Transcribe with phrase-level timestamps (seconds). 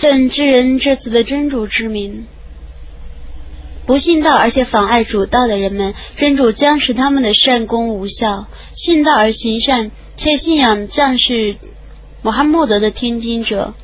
[0.00, 2.28] 奉知人这次的真主之名，
[3.84, 11.56] 不信道而且妨碍主道的人们，真主将使他们的善功无效；信道而行善且信仰将士
[12.22, 13.74] 穆罕默德的天经者，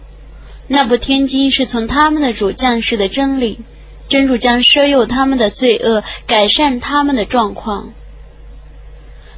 [0.68, 3.58] 那部天经是从他们的主将士的真理，
[4.06, 7.92] 真主将赦宥他们的罪恶，改善他们的状况。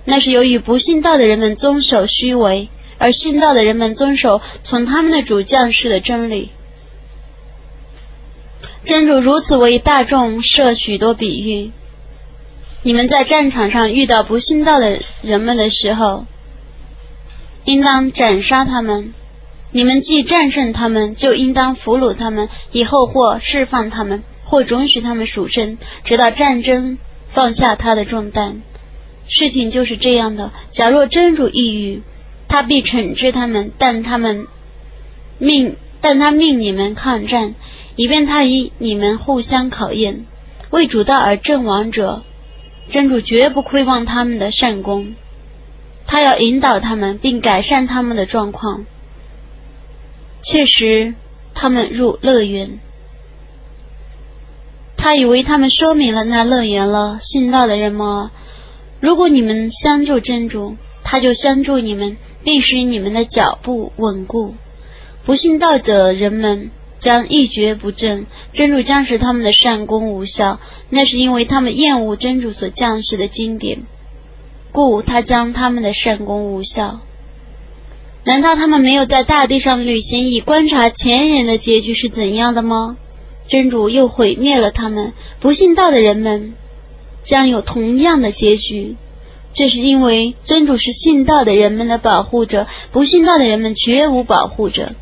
[0.04, 2.68] 那是由于不信道的人们遵守虚伪，
[2.98, 6.50] 而信道的人们遵守从他们的主将士的真理。
[8.86, 11.72] 真主如此为大众设许多比喻：
[12.84, 16.24] 你们在战场上遇到不信道的人们的时候，
[17.64, 19.12] 应当斩杀他们；
[19.72, 28.62] 你们既战胜他们，就应当俘虏他们，以后或释放他们，或准许他们赎身，直到战争放下他的重担。
[29.26, 30.52] 事情就是这样的。
[30.68, 32.02] 假若真主抑郁，
[32.46, 34.46] 他必惩治他们；但他们
[35.40, 37.56] 命，但他命你们抗战，
[37.96, 40.26] 以便他以你们互相考验。
[40.70, 42.22] 为主道而阵亡者，
[42.88, 45.14] 真主绝不亏望他们的善功。
[46.06, 48.84] 他要引导他们，并改善他们的状况。
[50.42, 51.14] 确实，
[51.54, 52.78] 他们入乐园。
[54.96, 57.18] 他以为他们说明了那乐园了。
[57.20, 58.30] 信道的人吗？
[59.00, 64.54] 如果你们相助真主，他就相助你们，并使你们的脚步稳固。
[65.24, 73.82] 不信道者人们将一蹶不振，真主将使他们的善功无效，那是因为他们厌恶真主所降世的经典，
[74.72, 77.00] 故他将他们的善功无效。
[78.24, 82.96] 难道他们没有在大地上旅行，以观察前人的结局是怎样的吗？
[83.46, 86.54] 真主又毁灭了他们，不信道的人们。
[87.22, 88.94] 将有同样的结局，
[89.52, 94.92] 这是因为真主是信道的人们的保护者，不信道的人们绝无保护者。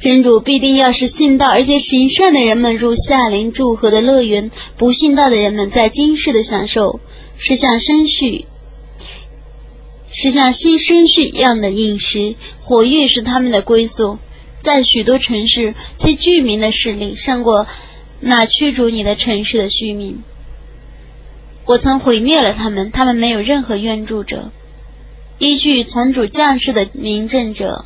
[0.00, 7.00] 真主必定要是信道而且行善的人们入夏林祝贺的乐园，不信道的人们在今世的享受
[7.36, 8.46] 是像生畜，
[10.08, 14.18] 是像新生畜一样的饮食，火狱是他们的归宿。
[14.60, 17.66] 在许多城市，其居民的势力胜过
[18.20, 20.22] 那驱逐你的城市的居民。
[21.64, 24.50] 我曾毁灭了他们，他们没有任何援助者。
[25.38, 27.84] 依据从主将士的明证者，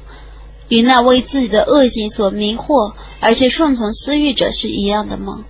[0.72, 5.44] 与那为自己的恶行所迷惑而且顺从私欲者是一样的吗？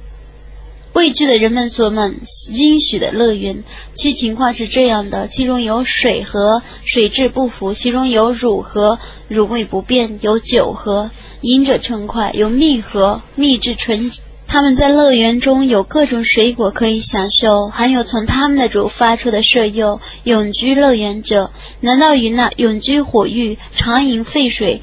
[0.95, 2.17] 畏惧的人们所们
[2.53, 3.63] 应许的乐园，
[3.95, 14.11] 其情况是这样的：其中有水和，水质不符；其中有乳和，乳味不变；有酒和，饮者称快；有蜜和，蜜质纯。
[14.49, 20.01] 他们在乐园中有各种水果可以享受，还有从他们的主发出的舍诱。
[20.25, 24.83] 永居乐园者，难道与那永居火域、常饮沸水、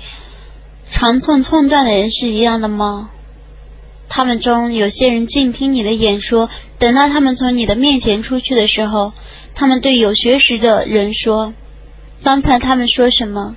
[0.92, 3.10] 长寸寸断的人是一样的吗？
[4.08, 9.14] 他们中有些人静听你的演说，等到他们从你的面前出去的时候，
[9.54, 11.54] 他们对有学识的人说
[12.24, 13.56] ：“刚才他们说什么？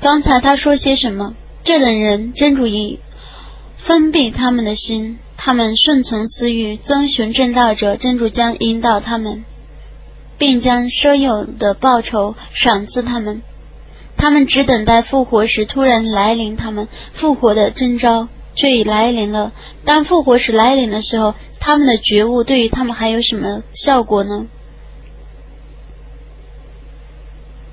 [0.00, 3.00] 刚才他说些什么？”这等人真主以。
[3.76, 9.44] 封闭他们的心，他们顺从私欲，遵循正道者，真主将引导他们，
[10.38, 13.42] 并将奢有的报酬赏赐他们。
[14.22, 19.50] 他们只等待复活时突然来临，他们复活的征兆却已来临了。
[19.84, 24.46] 当复活时来临的时候，他们的觉悟对于他们还有什么效果呢？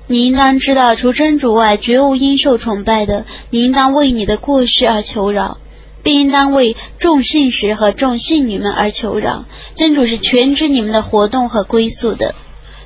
[0.08, 3.26] 你应当知道，除真主外，绝无应受崇拜的。
[3.50, 5.58] 你应当为你的过失而求饶。
[6.02, 9.44] 并应当为众信使和众信女们而求饶。
[9.76, 12.34] 真主是全知你们的活动和归宿的。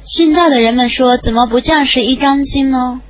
[0.02, 3.00] 信道的人们说：“怎么不降世一张经呢？”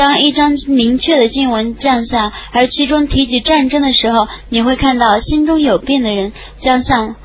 [0.00, 7.16] 当一张明确的经文降下，而其中提及战争的时候，你会看到心中有病的人将像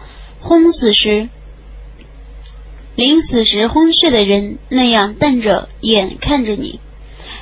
[0.41, 1.30] 昏死时、
[2.97, 6.81] 临死时昏睡的人那样瞪着眼看着你。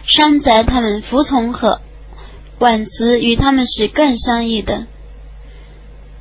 [0.03, 1.81] 山贼他们服从和。
[2.59, 4.85] 管词与他们是更相异的。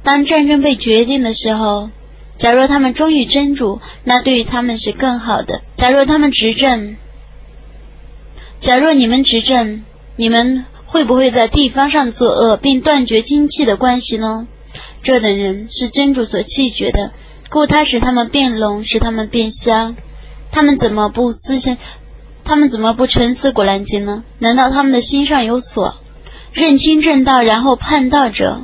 [0.03, 1.91] 当战争被决定的时候，
[2.39, 5.61] 假若他们忠于真主，那对于他们是更好的。
[5.77, 6.97] 假若他们执政，
[8.63, 9.83] 假若你们执政，
[10.15, 14.47] 你们会不会在地方上作恶，并断绝亲戚的关系呢？
[15.03, 17.11] 这等人是真主所弃绝的，
[17.51, 19.97] 故他使他们变聋，使他们变瞎。
[20.53, 21.77] 他们怎么不思想？
[22.45, 24.23] 他们怎么不沉思古兰经呢？
[24.39, 25.97] 难道他们的心上有锁？
[26.53, 28.63] 认清正道，然后叛道者，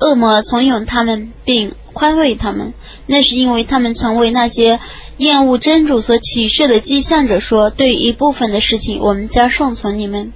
[0.00, 2.74] 恶魔从容他们，并宽慰他们。
[3.06, 4.80] 那是因为他们曾为那些
[5.16, 10.32] 厌恶真主所启示的迹象者说：“对一部分的事情，我们将顺从你们；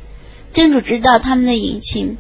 [0.55, 2.17] 真主知道他们的隐情。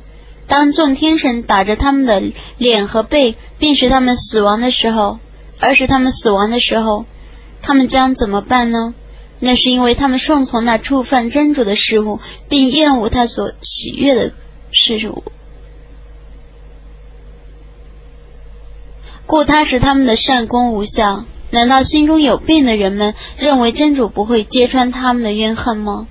[0.46, 2.22] 当众天神打着他们的
[2.58, 5.19] 脸和背，并使他们死亡的时候，
[5.58, 7.06] 而使他们死亡的时候，
[7.62, 8.93] 他们将怎么办呢？
[9.43, 12.20] 那是因为他们顺从那触犯真主的事物，
[12.50, 14.32] 并厌恶他所喜悦的
[14.70, 15.25] 事物，
[19.31, 21.25] 故他使他们的善功无效。
[21.53, 26.09] 难道心中有病的人们认为真主不会揭穿他们的怨恨吗？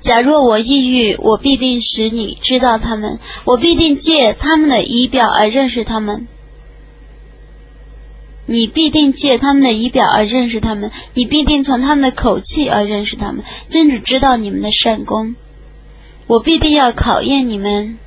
[0.00, 6.28] 假若我抑郁，我必定使你知道他们，我必定借他们的仪表而认识他们。
[8.46, 13.44] 你必定借他们的仪表而认识他们，你必定从他们的口气而认识他们。
[13.68, 15.36] 真主知道你们的善功，
[16.26, 17.98] 我必定要考验你们，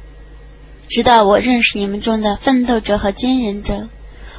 [0.88, 3.90] 直到我认识你们中的奋斗者和坚忍者。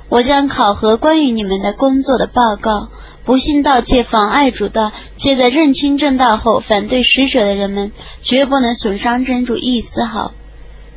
[0.09, 2.89] 我将考核关于你们的工作的报告。
[3.25, 7.91] 不信道且妨碍主道，且在认清正道后反对使者的人们，
[8.23, 10.33] 绝不能损伤真主一丝毫。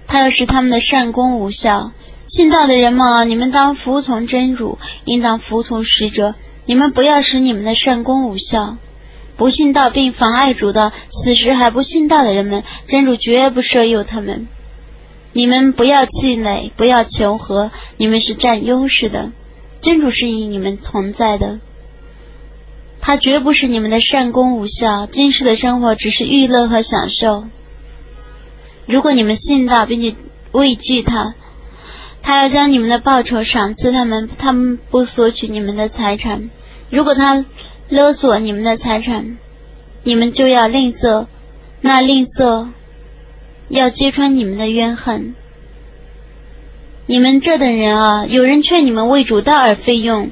[0.05, 1.91] 他要使他们的善功无效。
[2.27, 6.35] 信道的人们，你们当服从真主，应当服从使者。
[6.65, 8.77] 你们不要使你们的善功无效。
[9.35, 14.47] 不信道并妨碍主道，此时还不信道的人们，真主绝不赦宥他们。
[15.31, 19.31] 你们不要气馁，不要求和，你们是占优势的。
[19.79, 21.59] 真主是以你们存在的，
[22.99, 25.05] 他绝不是你们的善功无效。
[25.05, 27.45] 今世的生活只是娱乐和享受。
[28.85, 30.15] 如果你们信道并且
[30.51, 31.35] 畏惧他，
[32.21, 36.49] 他要将你们的报酬赏赐他们，他们不索取你们的财产。
[36.89, 37.45] 如果他
[37.87, 39.37] 勒索你们的财产，
[40.03, 41.27] 你们就要吝啬，
[41.81, 42.69] 那吝啬。
[43.69, 45.35] 要揭穿你们的怨恨，
[47.05, 48.25] 你们这等人啊！
[48.25, 50.31] 有人劝你们为主道而费用，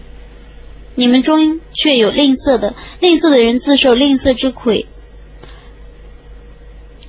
[0.96, 4.88] 你们中却有吝啬的，吝啬的人自受吝啬之亏，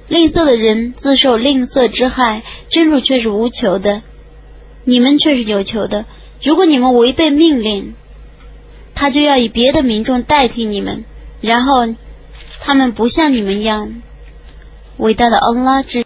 [0.06, 2.42] 吝啬的人自受吝啬之害。
[2.68, 4.02] 真主却是无求的，
[4.84, 6.04] 你们却是有求的。
[6.42, 7.94] 如果你们违背命令，
[8.94, 11.04] 他就要以别的民众代替你们，
[11.40, 11.94] 然后
[12.60, 14.02] 他们不像你们一样
[14.98, 15.96] 伟大的安拉之。